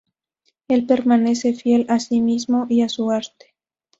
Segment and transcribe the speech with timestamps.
[0.67, 3.53] Él permanece fiel a sí mismo y a su arte".